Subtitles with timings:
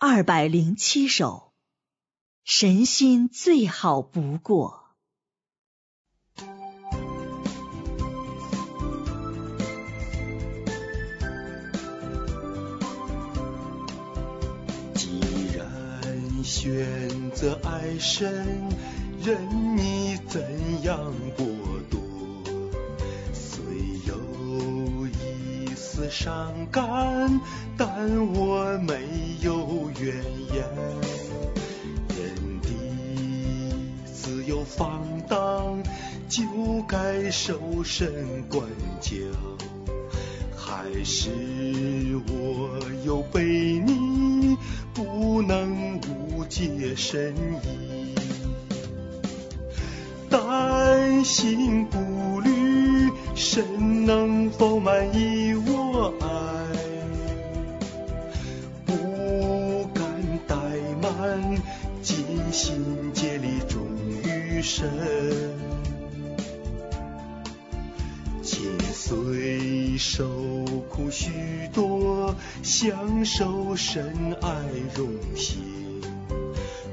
[0.00, 1.52] 二百零七首，
[2.44, 4.94] 神心最好不过。
[14.94, 15.20] 既
[15.56, 18.70] 然选择爱神，
[19.20, 20.40] 任你怎
[20.84, 21.44] 样剥
[21.90, 22.00] 夺，
[23.32, 23.64] 虽
[24.06, 24.16] 有
[25.98, 27.40] 一丝伤感，
[27.76, 27.88] 但
[28.32, 28.94] 我没
[29.40, 30.14] 有怨
[30.54, 30.64] 言。
[32.16, 32.68] 人的
[34.06, 35.82] 自由放荡，
[36.28, 36.44] 就
[36.86, 38.62] 该受身管
[39.00, 39.16] 教。
[40.56, 41.30] 还是
[42.28, 44.56] 我有悖逆，
[44.94, 47.34] 不能无解深
[47.64, 48.14] 意。
[50.30, 56.28] 担心顾虑，神能否满意我我爱？
[58.86, 60.04] 不敢
[60.46, 60.54] 怠
[61.02, 61.60] 慢，
[62.00, 63.82] 尽心竭力忠
[64.22, 64.88] 于神。
[68.44, 68.58] 且
[68.92, 70.24] 虽受
[70.88, 71.32] 苦许
[71.74, 74.54] 多，享受神爱
[74.94, 76.00] 荣幸。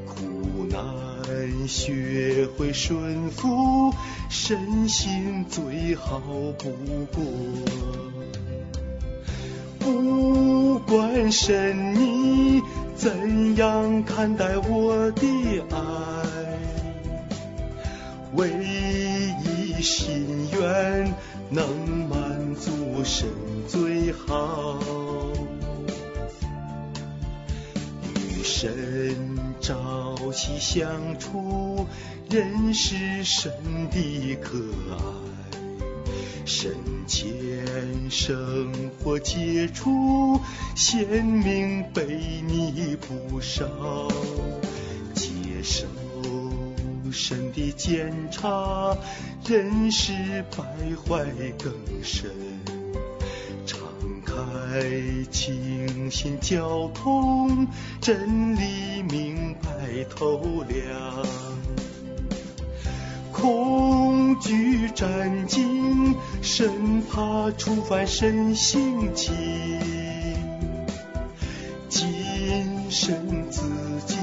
[0.07, 3.93] 苦难学会顺服，
[4.29, 6.19] 身心最好
[6.57, 6.71] 不
[7.13, 7.21] 过。
[9.85, 12.59] 不管神你
[12.95, 15.77] 怎样看待我的爱，
[18.33, 18.49] 唯
[19.43, 21.13] 一心愿
[21.51, 21.69] 能
[22.09, 23.27] 满足神
[23.67, 24.79] 最好。
[28.15, 31.85] 与神朝夕相处，
[32.27, 33.51] 认识神
[33.91, 34.57] 的可
[34.91, 35.34] 爱。
[36.45, 36.71] 身
[37.07, 37.25] 前
[38.09, 40.39] 生活接触，
[40.75, 42.05] 显明被
[42.47, 43.65] 你不少，
[45.15, 45.25] 接
[45.63, 45.85] 受
[47.11, 48.95] 神的检查，
[49.47, 50.13] 认识
[50.55, 50.63] 败
[51.07, 51.25] 坏
[51.57, 51.73] 更
[52.03, 52.29] 深，
[53.65, 53.79] 敞
[54.23, 54.83] 开
[55.31, 57.67] 清心交通，
[57.99, 61.25] 真理明白透亮。
[64.25, 69.31] 恐惧战惊，生怕触犯神性情，
[71.87, 72.03] 谨
[72.89, 73.61] 慎自
[74.07, 74.15] 己，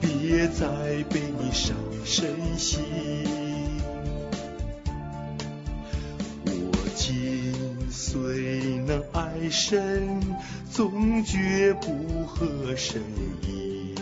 [0.00, 0.66] 别再
[1.10, 2.82] 被你伤身心。
[6.46, 7.52] 我今
[7.90, 10.22] 虽能爱神，
[10.70, 13.02] 总觉不合神
[13.42, 13.94] 意，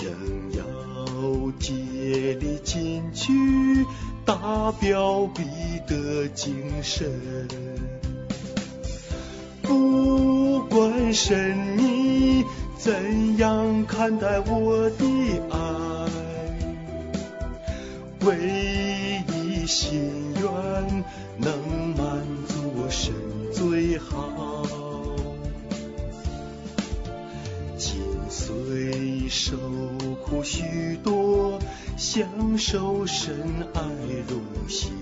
[0.00, 0.10] 仍
[0.54, 1.74] 要竭
[2.40, 3.32] 力进取，
[4.28, 5.42] 大标必
[5.86, 7.10] 得精神。
[9.62, 12.44] 不管神你
[12.76, 15.04] 怎样看待我的
[15.50, 15.56] 爱，
[18.26, 20.44] 唯一心愿
[21.38, 21.58] 能
[21.96, 23.14] 满足我神
[23.50, 24.66] 最好。
[27.78, 29.56] 今虽受
[30.22, 31.27] 苦许多，
[31.98, 33.36] 享受深
[33.74, 33.82] 爱
[34.28, 34.92] 如心，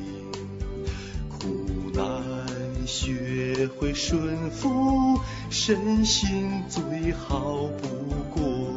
[1.28, 1.54] 苦
[1.92, 5.20] 难学会顺服，
[5.50, 7.86] 身心最好不
[8.34, 8.75] 过。